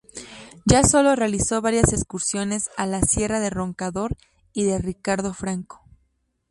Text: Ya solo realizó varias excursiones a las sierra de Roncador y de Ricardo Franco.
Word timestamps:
Ya 0.65 0.81
solo 0.81 1.15
realizó 1.15 1.61
varias 1.61 1.93
excursiones 1.93 2.71
a 2.75 2.87
las 2.87 3.07
sierra 3.11 3.39
de 3.39 3.51
Roncador 3.51 4.17
y 4.51 4.63
de 4.63 4.79
Ricardo 4.79 5.31
Franco. 5.35 5.83